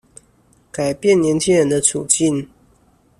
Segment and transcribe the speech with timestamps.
[0.71, 2.49] 改變年輕人的處境